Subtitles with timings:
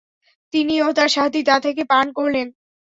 [0.53, 2.47] তিনি ও তার সাথী তা থেকে পান করলেন।